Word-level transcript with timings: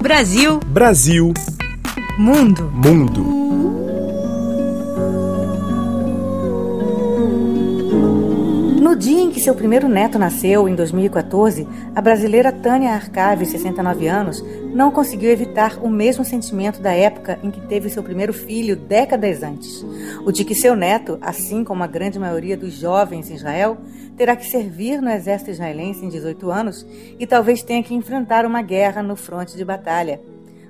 Brasil. 0.00 0.60
Brasil. 0.66 1.34
Mundo. 2.18 2.70
Mundo. 2.70 3.43
No 8.94 9.00
dia 9.00 9.22
em 9.22 9.32
que 9.32 9.40
seu 9.40 9.56
primeiro 9.56 9.88
neto 9.88 10.20
nasceu, 10.20 10.68
em 10.68 10.74
2014, 10.76 11.66
a 11.96 12.00
brasileira 12.00 12.52
Tânia 12.52 12.92
Arcave, 12.92 13.44
69 13.44 14.06
anos, 14.06 14.40
não 14.72 14.92
conseguiu 14.92 15.32
evitar 15.32 15.80
o 15.82 15.90
mesmo 15.90 16.24
sentimento 16.24 16.80
da 16.80 16.92
época 16.92 17.36
em 17.42 17.50
que 17.50 17.60
teve 17.62 17.90
seu 17.90 18.04
primeiro 18.04 18.32
filho 18.32 18.76
décadas 18.76 19.42
antes. 19.42 19.84
O 20.24 20.30
de 20.30 20.44
que 20.44 20.54
seu 20.54 20.76
neto, 20.76 21.18
assim 21.20 21.64
como 21.64 21.82
a 21.82 21.88
grande 21.88 22.20
maioria 22.20 22.56
dos 22.56 22.72
jovens 22.74 23.28
em 23.28 23.34
Israel, 23.34 23.78
terá 24.16 24.36
que 24.36 24.46
servir 24.46 25.02
no 25.02 25.10
exército 25.10 25.50
israelense 25.50 26.04
em 26.04 26.08
18 26.08 26.48
anos 26.52 26.86
e 27.18 27.26
talvez 27.26 27.64
tenha 27.64 27.82
que 27.82 27.94
enfrentar 27.96 28.46
uma 28.46 28.62
guerra 28.62 29.02
no 29.02 29.16
fronte 29.16 29.56
de 29.56 29.64
batalha. 29.64 30.20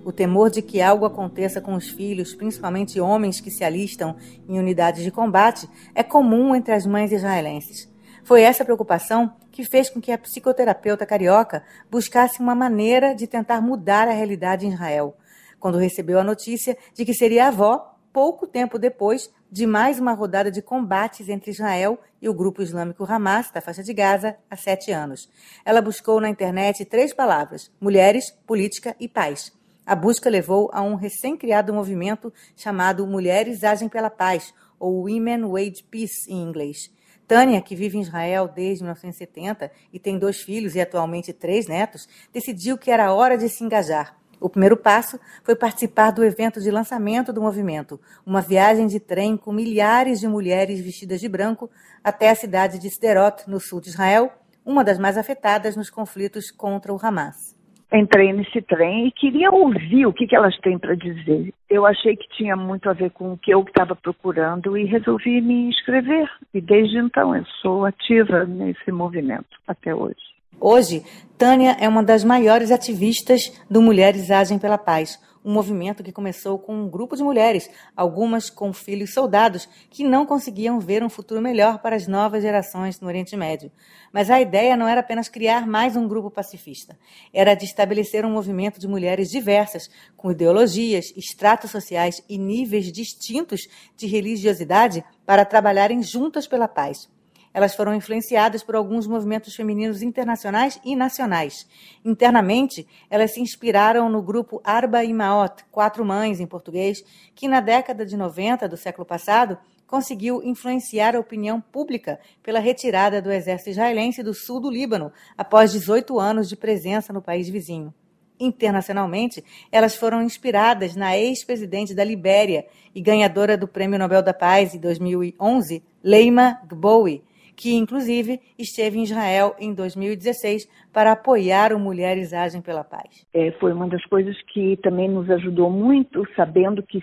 O 0.02 0.10
temor 0.10 0.48
de 0.48 0.62
que 0.62 0.80
algo 0.80 1.04
aconteça 1.04 1.60
com 1.60 1.74
os 1.74 1.90
filhos, 1.90 2.34
principalmente 2.34 2.98
homens 2.98 3.38
que 3.38 3.50
se 3.50 3.62
alistam 3.62 4.16
em 4.48 4.58
unidades 4.58 5.02
de 5.02 5.10
combate, 5.10 5.68
é 5.94 6.02
comum 6.02 6.54
entre 6.54 6.72
as 6.72 6.86
mães 6.86 7.12
israelenses. 7.12 7.92
Foi 8.24 8.40
essa 8.40 8.64
preocupação 8.64 9.36
que 9.52 9.64
fez 9.64 9.90
com 9.90 10.00
que 10.00 10.10
a 10.10 10.16
psicoterapeuta 10.16 11.04
carioca 11.04 11.62
buscasse 11.90 12.40
uma 12.40 12.54
maneira 12.54 13.14
de 13.14 13.26
tentar 13.26 13.60
mudar 13.60 14.08
a 14.08 14.12
realidade 14.12 14.66
em 14.66 14.72
Israel. 14.72 15.14
Quando 15.60 15.76
recebeu 15.76 16.18
a 16.18 16.24
notícia 16.24 16.74
de 16.94 17.04
que 17.04 17.12
seria 17.12 17.48
avó, 17.48 17.98
pouco 18.14 18.46
tempo 18.46 18.78
depois 18.78 19.30
de 19.52 19.66
mais 19.66 20.00
uma 20.00 20.14
rodada 20.14 20.50
de 20.50 20.62
combates 20.62 21.28
entre 21.28 21.50
Israel 21.50 21.98
e 22.20 22.26
o 22.26 22.32
grupo 22.32 22.62
islâmico 22.62 23.04
Hamas, 23.04 23.50
da 23.50 23.60
faixa 23.60 23.82
de 23.82 23.92
Gaza, 23.92 24.34
há 24.50 24.56
sete 24.56 24.90
anos. 24.90 25.28
Ela 25.62 25.82
buscou 25.82 26.18
na 26.18 26.30
internet 26.30 26.82
três 26.86 27.12
palavras: 27.12 27.70
mulheres, 27.78 28.30
política 28.46 28.96
e 28.98 29.06
paz. 29.06 29.52
A 29.84 29.94
busca 29.94 30.30
levou 30.30 30.70
a 30.72 30.80
um 30.80 30.94
recém-criado 30.94 31.74
movimento 31.74 32.32
chamado 32.56 33.06
Mulheres 33.06 33.62
Agem 33.62 33.86
pela 33.86 34.08
Paz, 34.08 34.54
ou 34.80 35.02
Women 35.02 35.42
Wage 35.42 35.84
Peace 35.90 36.32
em 36.32 36.42
inglês. 36.42 36.90
Tânia, 37.26 37.60
que 37.60 37.74
vive 37.74 37.98
em 37.98 38.02
Israel 38.02 38.48
desde 38.48 38.82
1970 38.84 39.70
e 39.92 39.98
tem 39.98 40.18
dois 40.18 40.40
filhos 40.40 40.74
e 40.74 40.80
atualmente 40.80 41.32
três 41.32 41.66
netos, 41.66 42.08
decidiu 42.32 42.76
que 42.76 42.90
era 42.90 43.12
hora 43.12 43.36
de 43.36 43.48
se 43.48 43.64
engajar. 43.64 44.16
O 44.40 44.48
primeiro 44.48 44.76
passo 44.76 45.18
foi 45.42 45.56
participar 45.56 46.10
do 46.10 46.22
evento 46.22 46.60
de 46.60 46.70
lançamento 46.70 47.32
do 47.32 47.40
movimento, 47.40 47.98
uma 48.26 48.42
viagem 48.42 48.86
de 48.86 49.00
trem 49.00 49.36
com 49.36 49.52
milhares 49.52 50.20
de 50.20 50.28
mulheres 50.28 50.80
vestidas 50.80 51.20
de 51.20 51.28
branco 51.28 51.70
até 52.02 52.28
a 52.28 52.34
cidade 52.34 52.78
de 52.78 52.90
Sderot, 52.90 53.48
no 53.48 53.58
sul 53.58 53.80
de 53.80 53.88
Israel, 53.88 54.30
uma 54.64 54.84
das 54.84 54.98
mais 54.98 55.16
afetadas 55.16 55.76
nos 55.76 55.88
conflitos 55.88 56.50
contra 56.50 56.92
o 56.92 56.98
Hamas. 57.00 57.56
Entrei 57.92 58.32
nesse 58.32 58.60
trem 58.62 59.06
e 59.06 59.12
queria 59.12 59.50
ouvir 59.50 60.06
o 60.06 60.12
que, 60.12 60.26
que 60.26 60.34
elas 60.34 60.56
têm 60.58 60.78
para 60.78 60.96
dizer. 60.96 61.52
Eu 61.70 61.86
achei 61.86 62.16
que 62.16 62.28
tinha 62.30 62.56
muito 62.56 62.88
a 62.90 62.92
ver 62.92 63.10
com 63.10 63.32
o 63.32 63.38
que 63.38 63.52
eu 63.52 63.60
estava 63.60 63.94
procurando 63.94 64.76
e 64.76 64.84
resolvi 64.84 65.40
me 65.40 65.68
inscrever. 65.68 66.28
E 66.52 66.60
desde 66.60 66.98
então 66.98 67.36
eu 67.36 67.44
sou 67.62 67.84
ativa 67.84 68.44
nesse 68.44 68.90
movimento 68.90 69.56
até 69.66 69.94
hoje. 69.94 70.33
Hoje, 70.66 71.04
Tânia 71.36 71.76
é 71.78 71.86
uma 71.86 72.02
das 72.02 72.24
maiores 72.24 72.70
ativistas 72.70 73.52
do 73.68 73.82
Mulheres 73.82 74.30
Agem 74.30 74.58
pela 74.58 74.78
Paz, 74.78 75.20
um 75.44 75.52
movimento 75.52 76.02
que 76.02 76.10
começou 76.10 76.58
com 76.58 76.74
um 76.74 76.88
grupo 76.88 77.14
de 77.14 77.22
mulheres, 77.22 77.68
algumas 77.94 78.48
com 78.48 78.72
filhos 78.72 79.12
soldados, 79.12 79.68
que 79.90 80.02
não 80.02 80.24
conseguiam 80.24 80.80
ver 80.80 81.04
um 81.04 81.10
futuro 81.10 81.42
melhor 81.42 81.80
para 81.80 81.96
as 81.96 82.06
novas 82.06 82.40
gerações 82.40 82.98
no 82.98 83.06
Oriente 83.08 83.36
Médio. 83.36 83.70
Mas 84.10 84.30
a 84.30 84.40
ideia 84.40 84.74
não 84.74 84.88
era 84.88 85.02
apenas 85.02 85.28
criar 85.28 85.66
mais 85.66 85.96
um 85.96 86.08
grupo 86.08 86.30
pacifista, 86.30 86.98
era 87.30 87.54
de 87.54 87.66
estabelecer 87.66 88.24
um 88.24 88.32
movimento 88.32 88.80
de 88.80 88.88
mulheres 88.88 89.30
diversas, 89.30 89.90
com 90.16 90.30
ideologias, 90.30 91.12
estratos 91.14 91.72
sociais 91.72 92.22
e 92.26 92.38
níveis 92.38 92.90
distintos 92.90 93.68
de 93.98 94.06
religiosidade, 94.06 95.04
para 95.26 95.44
trabalharem 95.44 96.02
juntas 96.02 96.46
pela 96.46 96.66
paz. 96.66 97.12
Elas 97.54 97.76
foram 97.76 97.94
influenciadas 97.94 98.64
por 98.64 98.74
alguns 98.74 99.06
movimentos 99.06 99.54
femininos 99.54 100.02
internacionais 100.02 100.80
e 100.84 100.96
nacionais. 100.96 101.68
Internamente, 102.04 102.84
elas 103.08 103.32
se 103.32 103.40
inspiraram 103.40 104.10
no 104.10 104.20
grupo 104.20 104.60
Arba 104.64 105.04
Imaot, 105.04 105.64
Quatro 105.70 106.04
Mães 106.04 106.40
em 106.40 106.46
português, 106.48 107.04
que 107.32 107.46
na 107.46 107.60
década 107.60 108.04
de 108.04 108.16
90 108.16 108.68
do 108.68 108.76
século 108.76 109.06
passado 109.06 109.56
conseguiu 109.86 110.42
influenciar 110.42 111.14
a 111.14 111.20
opinião 111.20 111.60
pública 111.60 112.18
pela 112.42 112.58
retirada 112.58 113.22
do 113.22 113.30
exército 113.30 113.70
israelense 113.70 114.24
do 114.24 114.34
sul 114.34 114.58
do 114.58 114.68
Líbano, 114.68 115.12
após 115.38 115.70
18 115.70 116.18
anos 116.18 116.48
de 116.48 116.56
presença 116.56 117.12
no 117.12 117.22
país 117.22 117.48
vizinho. 117.48 117.94
Internacionalmente, 118.40 119.44
elas 119.70 119.94
foram 119.94 120.20
inspiradas 120.20 120.96
na 120.96 121.16
ex-presidente 121.16 121.94
da 121.94 122.02
Libéria 122.02 122.66
e 122.92 123.00
ganhadora 123.00 123.56
do 123.56 123.68
Prêmio 123.68 123.96
Nobel 123.96 124.22
da 124.22 124.34
Paz 124.34 124.74
em 124.74 124.80
2011, 124.80 125.84
Leima 126.02 126.60
Gbowi, 126.66 127.22
que 127.56 127.74
inclusive 127.74 128.40
esteve 128.58 128.98
em 128.98 129.02
Israel 129.02 129.54
em 129.58 129.72
2016 129.74 130.68
para 130.92 131.12
apoiar 131.12 131.72
o 131.72 131.78
Mulheres 131.78 132.32
Agem 132.32 132.60
pela 132.60 132.84
Paz. 132.84 133.26
É, 133.32 133.50
foi 133.52 133.72
uma 133.72 133.88
das 133.88 134.04
coisas 134.06 134.40
que 134.52 134.76
também 134.78 135.08
nos 135.08 135.30
ajudou 135.30 135.70
muito, 135.70 136.26
sabendo 136.34 136.82
que 136.82 137.00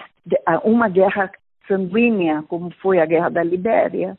uma 0.63 0.87
guerra 0.87 1.31
sanguínea, 1.67 2.43
como 2.47 2.71
foi 2.81 2.99
a 2.99 3.05
Guerra 3.05 3.29
da 3.29 3.43
Libéria, 3.43 4.17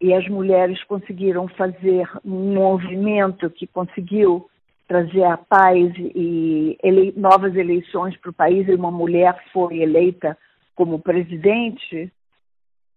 e 0.00 0.14
as 0.14 0.26
mulheres 0.28 0.82
conseguiram 0.84 1.46
fazer 1.48 2.08
um 2.24 2.54
movimento 2.54 3.50
que 3.50 3.66
conseguiu 3.66 4.48
trazer 4.88 5.22
a 5.22 5.36
paz 5.36 5.92
e 5.96 6.76
ele, 6.82 7.12
novas 7.16 7.54
eleições 7.54 8.16
para 8.16 8.30
o 8.30 8.34
país, 8.34 8.66
e 8.66 8.74
uma 8.74 8.90
mulher 8.90 9.40
foi 9.52 9.78
eleita 9.80 10.36
como 10.74 10.98
presidente, 10.98 12.10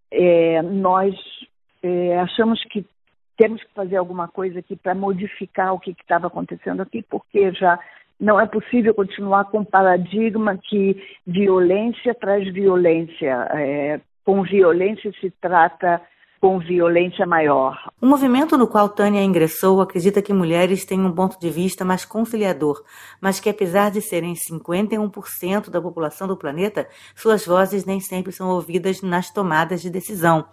é, 0.09 0.61
nós 0.61 1.13
é, 1.83 2.17
achamos 2.19 2.63
que 2.65 2.85
temos 3.37 3.61
que 3.61 3.73
fazer 3.73 3.97
alguma 3.97 4.27
coisa 4.27 4.59
aqui 4.59 4.75
para 4.75 4.95
modificar 4.95 5.73
o 5.73 5.79
que 5.79 5.91
estava 5.91 6.27
acontecendo 6.27 6.81
aqui, 6.81 7.03
porque 7.03 7.51
já 7.51 7.77
não 8.19 8.39
é 8.39 8.45
possível 8.45 8.93
continuar 8.93 9.45
com 9.45 9.59
um 9.59 9.65
paradigma 9.65 10.57
que 10.57 10.95
violência 11.27 12.15
traz 12.15 12.51
violência. 12.53 13.47
É, 13.51 13.99
com 14.23 14.41
violência 14.43 15.11
se 15.19 15.29
trata 15.41 16.01
com 16.43 16.59
violência 16.59 17.25
maior. 17.25 17.89
O 18.01 18.05
movimento 18.05 18.57
no 18.57 18.67
qual 18.67 18.89
Tânia 18.89 19.23
ingressou 19.23 19.79
acredita 19.79 20.21
que 20.21 20.33
mulheres 20.33 20.83
têm 20.83 20.99
um 20.99 21.13
ponto 21.13 21.39
de 21.39 21.49
vista 21.49 21.85
mais 21.85 22.03
conciliador, 22.03 22.83
mas 23.21 23.39
que 23.39 23.49
apesar 23.49 23.89
de 23.89 24.01
serem 24.01 24.33
51% 24.33 25.69
da 25.69 25.81
população 25.81 26.27
do 26.27 26.35
planeta, 26.35 26.85
suas 27.15 27.45
vozes 27.45 27.85
nem 27.85 28.01
sempre 28.01 28.33
são 28.33 28.49
ouvidas 28.49 29.01
nas 29.01 29.31
tomadas 29.31 29.81
de 29.81 29.89
decisão. 29.89 30.43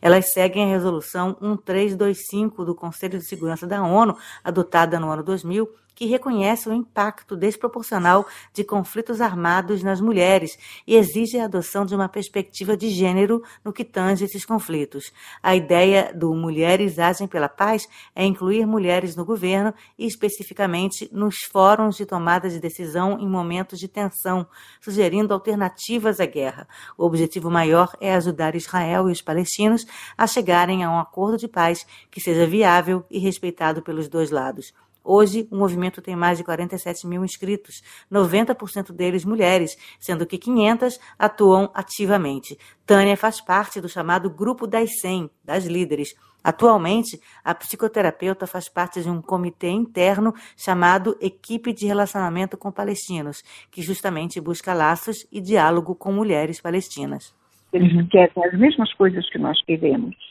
Elas 0.00 0.30
seguem 0.30 0.66
a 0.66 0.68
resolução 0.68 1.36
1325 1.40 2.64
do 2.64 2.72
Conselho 2.72 3.18
de 3.18 3.26
Segurança 3.26 3.66
da 3.66 3.82
ONU, 3.82 4.16
adotada 4.44 5.00
no 5.00 5.10
ano 5.10 5.24
2000, 5.24 5.68
que 6.00 6.06
reconhece 6.06 6.66
o 6.66 6.72
impacto 6.72 7.36
desproporcional 7.36 8.26
de 8.54 8.64
conflitos 8.64 9.20
armados 9.20 9.82
nas 9.82 10.00
mulheres 10.00 10.58
e 10.86 10.96
exige 10.96 11.38
a 11.38 11.44
adoção 11.44 11.84
de 11.84 11.94
uma 11.94 12.08
perspectiva 12.08 12.74
de 12.74 12.88
gênero 12.88 13.42
no 13.62 13.70
que 13.70 13.84
tange 13.84 14.24
esses 14.24 14.46
conflitos. 14.46 15.12
A 15.42 15.54
ideia 15.54 16.10
do 16.14 16.34
Mulheres 16.34 16.98
Agem 16.98 17.28
pela 17.28 17.50
Paz 17.50 17.86
é 18.16 18.24
incluir 18.24 18.66
mulheres 18.66 19.14
no 19.14 19.26
governo 19.26 19.74
e 19.98 20.06
especificamente 20.06 21.06
nos 21.12 21.42
fóruns 21.52 21.98
de 21.98 22.06
tomada 22.06 22.48
de 22.48 22.58
decisão 22.58 23.20
em 23.20 23.28
momentos 23.28 23.78
de 23.78 23.86
tensão, 23.86 24.46
sugerindo 24.80 25.34
alternativas 25.34 26.18
à 26.18 26.24
guerra. 26.24 26.66
O 26.96 27.04
objetivo 27.04 27.50
maior 27.50 27.94
é 28.00 28.14
ajudar 28.14 28.54
Israel 28.54 29.10
e 29.10 29.12
os 29.12 29.20
palestinos 29.20 29.84
a 30.16 30.26
chegarem 30.26 30.82
a 30.82 30.90
um 30.90 30.98
acordo 30.98 31.36
de 31.36 31.46
paz 31.46 31.86
que 32.10 32.22
seja 32.22 32.46
viável 32.46 33.04
e 33.10 33.18
respeitado 33.18 33.82
pelos 33.82 34.08
dois 34.08 34.30
lados. 34.30 34.72
Hoje, 35.02 35.48
o 35.50 35.56
movimento 35.56 36.02
tem 36.02 36.14
mais 36.14 36.38
de 36.38 36.44
47 36.44 37.06
mil 37.06 37.24
inscritos, 37.24 37.82
90% 38.10 38.92
deles 38.92 39.24
mulheres, 39.24 39.76
sendo 39.98 40.26
que 40.26 40.38
500 40.38 40.98
atuam 41.18 41.70
ativamente. 41.74 42.58
Tânia 42.84 43.16
faz 43.16 43.40
parte 43.40 43.80
do 43.80 43.88
chamado 43.88 44.28
Grupo 44.28 44.66
das 44.66 45.00
100, 45.00 45.30
das 45.44 45.64
líderes. 45.64 46.14
Atualmente, 46.42 47.20
a 47.44 47.54
psicoterapeuta 47.54 48.46
faz 48.46 48.68
parte 48.68 49.02
de 49.02 49.10
um 49.10 49.20
comitê 49.20 49.68
interno 49.68 50.34
chamado 50.56 51.16
Equipe 51.20 51.72
de 51.72 51.86
Relacionamento 51.86 52.56
com 52.56 52.72
Palestinos, 52.72 53.42
que 53.70 53.82
justamente 53.82 54.40
busca 54.40 54.72
laços 54.72 55.26
e 55.30 55.40
diálogo 55.40 55.94
com 55.94 56.12
mulheres 56.12 56.60
palestinas. 56.60 57.34
Eles 57.72 58.08
querem 58.08 58.44
as 58.44 58.58
mesmas 58.58 58.92
coisas 58.94 59.28
que 59.30 59.38
nós 59.38 59.62
queremos 59.64 60.29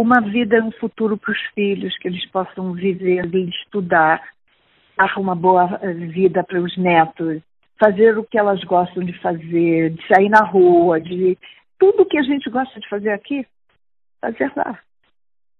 uma 0.00 0.20
vida, 0.20 0.62
um 0.62 0.70
futuro 0.70 1.18
para 1.18 1.32
os 1.32 1.40
filhos, 1.56 1.98
que 1.98 2.06
eles 2.06 2.24
possam 2.30 2.72
viver 2.72 3.34
e 3.34 3.48
estudar, 3.48 4.22
dar 4.96 5.18
uma 5.18 5.34
boa 5.34 5.76
eh, 5.82 5.92
vida 5.92 6.44
para 6.44 6.60
os 6.60 6.76
netos, 6.76 7.42
fazer 7.80 8.16
o 8.16 8.22
que 8.22 8.38
elas 8.38 8.62
gostam 8.62 9.02
de 9.02 9.12
fazer, 9.20 9.90
de 9.90 10.06
sair 10.06 10.28
na 10.28 10.44
rua, 10.44 11.00
de 11.00 11.36
tudo 11.80 12.06
que 12.06 12.16
a 12.16 12.22
gente 12.22 12.48
gosta 12.48 12.78
de 12.78 12.88
fazer 12.88 13.10
aqui, 13.10 13.44
fazer 14.20 14.52
lá. 14.54 14.78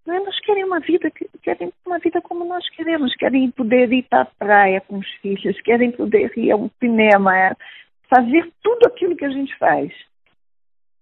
Menos 0.07 0.39
querem 0.41 0.65
uma 0.65 0.79
vida, 0.79 1.11
querem 1.43 1.73
uma 1.85 1.99
vida 1.99 2.21
como 2.23 2.45
nós 2.45 2.65
queremos, 2.71 3.15
querem 3.17 3.51
poder 3.51 3.93
ir 3.93 4.05
para 4.05 4.23
a 4.23 4.25
praia 4.25 4.81
com 4.83 4.99
os 4.99 5.09
filhos, 5.21 5.61
querem 5.63 5.91
poder 5.91 6.33
ir 6.39 6.53
ao 6.53 6.71
cinema, 6.79 7.37
é, 7.37 7.57
fazer 8.09 8.49
tudo 8.63 8.87
aquilo 8.87 9.17
que 9.17 9.25
a 9.25 9.31
gente 9.31 9.57
faz. 9.59 9.93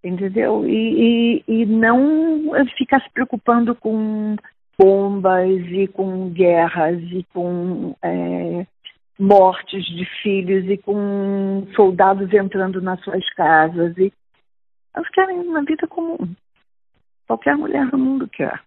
Entendeu? 0.03 0.65
E, 0.67 1.43
e, 1.47 1.61
e 1.61 1.65
não 1.65 2.51
ficar 2.77 3.01
se 3.01 3.09
preocupando 3.11 3.75
com 3.75 4.35
bombas 4.79 5.65
e 5.71 5.87
com 5.87 6.29
guerras 6.29 7.01
e 7.11 7.25
com 7.33 7.95
é, 8.01 8.65
mortes 9.19 9.83
de 9.85 10.05
filhos 10.21 10.69
e 10.69 10.77
com 10.77 11.67
soldados 11.75 12.31
entrando 12.33 12.81
nas 12.81 13.03
suas 13.03 13.27
casas. 13.33 13.97
E 13.97 14.13
elas 14.95 15.09
querem 15.09 15.39
uma 15.39 15.63
vida 15.63 15.87
comum. 15.87 16.35
Qualquer 17.25 17.57
mulher 17.57 17.87
do 17.87 17.97
mundo 17.97 18.27
quer. 18.27 18.61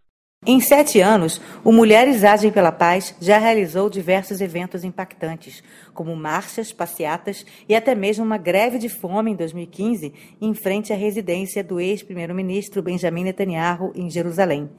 Em 0.47 0.59
sete 0.59 1.03
anos, 1.03 1.39
o 1.63 1.71
Mulheres 1.71 2.25
Agem 2.25 2.51
pela 2.51 2.73
Paz 2.73 3.15
já 3.21 3.37
realizou 3.37 3.91
diversos 3.91 4.41
eventos 4.41 4.85
impactantes, 4.85 5.63
como 5.93 6.17
marchas, 6.17 6.73
passeatas 6.73 7.45
e 7.69 7.75
até 7.75 7.95
mesmo 7.95 8.25
uma 8.25 8.39
greve 8.39 8.79
de 8.79 8.89
fome 8.89 9.33
em 9.33 9.37
2015 9.37 10.15
em 10.41 10.55
frente 10.55 10.95
à 10.95 10.97
residência 10.97 11.63
do 11.63 11.79
ex-primeiro-ministro 11.79 12.83
Benjamin 12.83 13.25
Netanyahu 13.25 13.93
em 13.95 14.09
Jerusalém. 14.09 14.71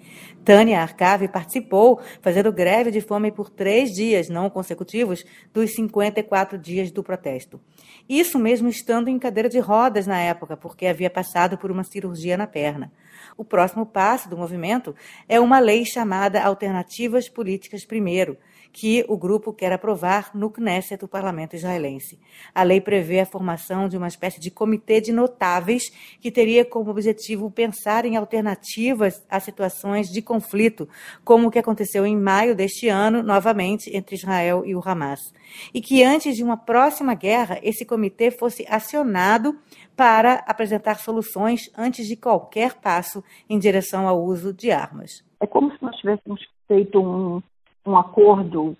Tânia 0.43 0.81
Arcave 0.81 1.27
participou, 1.27 2.01
fazendo 2.23 2.51
greve 2.51 2.89
de 2.89 2.99
fome 2.99 3.31
por 3.31 3.51
três 3.51 3.91
dias 3.91 4.29
não 4.29 4.49
consecutivos 4.49 5.23
dos 5.53 5.75
54 5.75 6.57
dias 6.57 6.89
do 6.89 7.03
protesto. 7.03 7.61
Isso 8.09 8.39
mesmo 8.39 8.67
estando 8.67 9.09
em 9.09 9.19
cadeira 9.19 9.47
de 9.47 9.59
rodas 9.59 10.07
na 10.07 10.19
época, 10.19 10.57
porque 10.57 10.87
havia 10.87 11.11
passado 11.11 11.55
por 11.55 11.69
uma 11.69 11.83
cirurgia 11.83 12.35
na 12.35 12.47
perna. 12.47 12.91
O 13.41 13.43
próximo 13.43 13.87
passo 13.87 14.29
do 14.29 14.37
movimento 14.37 14.95
é 15.27 15.39
uma 15.39 15.57
lei 15.57 15.83
chamada 15.83 16.43
Alternativas 16.43 17.27
Políticas 17.27 17.83
Primeiro, 17.83 18.37
que 18.71 19.03
o 19.07 19.17
grupo 19.17 19.51
quer 19.51 19.73
aprovar 19.73 20.29
no 20.35 20.51
Knesset, 20.51 21.03
o 21.03 21.07
parlamento 21.07 21.55
israelense. 21.55 22.19
A 22.53 22.61
lei 22.61 22.79
prevê 22.79 23.19
a 23.19 23.25
formação 23.25 23.89
de 23.89 23.97
uma 23.97 24.07
espécie 24.07 24.39
de 24.39 24.51
comitê 24.51 25.01
de 25.01 25.11
notáveis 25.11 25.91
que 26.19 26.29
teria 26.29 26.63
como 26.63 26.91
objetivo 26.91 27.49
pensar 27.49 28.05
em 28.05 28.15
alternativas 28.15 29.25
a 29.27 29.39
situações 29.39 30.07
de 30.09 30.21
conflito, 30.21 30.87
como 31.25 31.47
o 31.47 31.51
que 31.51 31.57
aconteceu 31.57 32.05
em 32.05 32.15
maio 32.15 32.55
deste 32.55 32.89
ano, 32.89 33.23
novamente, 33.23 33.89
entre 33.91 34.15
Israel 34.15 34.61
e 34.67 34.75
o 34.75 34.87
Hamas. 34.87 35.33
E 35.73 35.81
que 35.81 36.03
antes 36.03 36.35
de 36.35 36.43
uma 36.43 36.57
próxima 36.57 37.15
guerra, 37.15 37.59
esse 37.63 37.85
comitê 37.85 38.29
fosse 38.29 38.67
acionado 38.69 39.57
para 39.95 40.43
apresentar 40.47 40.95
soluções 40.95 41.71
antes 41.77 42.07
de 42.07 42.15
qualquer 42.15 42.75
passo 42.81 43.23
em 43.49 43.59
direção 43.59 44.07
ao 44.07 44.21
uso 44.23 44.53
de 44.53 44.71
armas. 44.71 45.23
É 45.39 45.47
como 45.47 45.71
se 45.71 45.83
nós 45.83 45.95
tivéssemos 45.97 46.41
feito 46.67 46.99
um, 46.99 47.41
um 47.85 47.97
acordo 47.97 48.75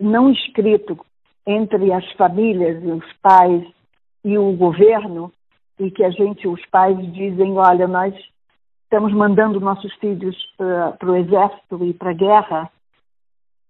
não 0.00 0.30
escrito 0.30 0.98
entre 1.46 1.92
as 1.92 2.10
famílias 2.12 2.82
e 2.82 2.90
os 2.90 3.12
pais 3.22 3.64
e 4.24 4.38
o 4.38 4.52
governo 4.52 5.32
e 5.78 5.90
que 5.90 6.04
a 6.04 6.10
gente, 6.10 6.46
os 6.46 6.64
pais 6.66 6.96
dizem, 7.12 7.58
olha, 7.58 7.86
nós 7.86 8.14
estamos 8.84 9.12
mandando 9.12 9.60
nossos 9.60 9.92
filhos 9.96 10.36
para 10.56 11.10
o 11.10 11.16
exército 11.16 11.84
e 11.84 11.92
para 11.92 12.10
a 12.10 12.14
guerra, 12.14 12.70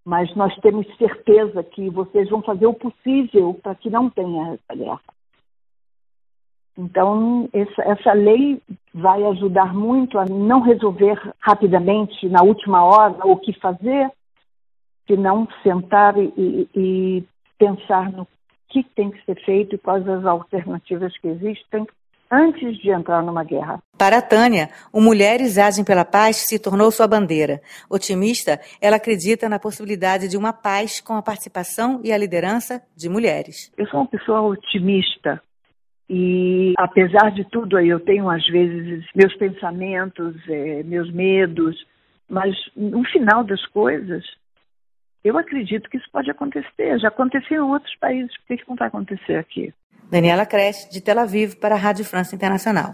mas 0.05 0.35
nós 0.37 0.55
temos 0.57 0.87
certeza 0.99 1.63
que 1.63 1.89
vocês 1.89 2.29
vão 2.29 2.43
fazer 2.43 2.67
o 2.67 2.75
possível 2.75 3.55
para 3.63 3.75
que 3.75 3.89
não 3.89 4.11
tenha 4.11 4.53
essa 4.55 4.75
guerra. 4.77 5.01
Então, 6.77 7.49
essa, 7.53 7.83
essa, 7.83 8.13
lei 8.13 8.61
vai 8.93 9.25
ajudar 9.25 9.73
muito 9.73 10.19
a 10.19 10.25
não 10.25 10.61
resolver 10.61 11.21
rapidamente, 11.39 12.29
na 12.29 12.43
última 12.43 12.85
hora, 12.85 13.17
o 13.25 13.37
que 13.37 13.53
fazer, 13.61 14.11
se 15.07 15.17
não 15.17 15.47
sentar 15.63 16.17
e, 16.19 16.69
e 16.75 17.25
pensar 17.59 18.11
no 18.11 18.27
que 18.69 18.83
tem 18.83 19.11
que 19.11 19.25
ser 19.25 19.37
feito 19.45 19.77
e 19.77 19.79
quais 19.79 20.07
as 20.09 20.25
alternativas 20.25 21.17
que 21.19 21.29
existem 21.29 21.87
antes 22.29 22.77
de 22.79 22.91
entrar 22.91 23.23
numa 23.23 23.45
guerra. 23.45 23.81
Para 23.97 24.19
a 24.19 24.23
Tânia, 24.23 24.69
o 24.93 25.01
Mulheres 25.01 25.57
Agem 25.57 25.85
pela 25.85 26.05
Paz 26.05 26.49
se 26.49 26.59
tornou 26.59 26.91
sua 26.91 27.07
bandeira. 27.07 27.61
Otimista, 27.89 28.61
ela 28.81 28.97
acredita 28.97 29.49
na 29.49 29.61
possibilidade 29.61 30.27
de 30.27 30.37
uma 30.37 30.53
paz 30.53 31.01
com 31.01 31.15
a 31.15 31.23
participação 31.23 32.01
e 32.03 32.13
a 32.13 32.19
liderança 32.19 32.83
de 32.97 33.09
mulheres. 33.09 33.73
Eu 33.79 33.87
sou 33.87 34.01
uma 34.01 34.09
pessoa 34.09 34.41
otimista 34.41 35.41
e, 36.09 36.75
apesar 36.77 37.31
de 37.31 37.45
tudo, 37.45 37.79
eu 37.79 37.99
tenho 38.01 38.29
às 38.29 38.47
vezes 38.47 39.05
meus 39.15 39.35
pensamentos, 39.37 40.37
é, 40.49 40.83
meus 40.83 41.11
medos, 41.11 41.77
mas 42.29 42.55
no 42.77 43.03
final 43.05 43.43
das 43.43 43.65
coisas, 43.67 44.25
eu 45.23 45.39
acredito 45.39 45.89
que 45.89 45.97
isso 45.97 46.09
pode 46.13 46.31
acontecer. 46.31 46.99
Já 46.99 47.09
aconteceu 47.09 47.65
em 47.65 47.71
outros 47.71 47.95
países, 47.97 48.37
por 48.39 48.57
que, 48.57 48.69
não 48.69 48.77
vai 48.77 48.89
acontecer 48.89 49.37
aqui? 49.37 49.73
Daniela 50.11 50.45
Cresce, 50.45 50.91
de 50.91 51.01
Tel 51.01 51.19
Aviv, 51.19 51.55
para 51.57 51.75
a 51.75 51.79
Rádio 51.79 52.05
França 52.05 52.35
Internacional. 52.37 52.93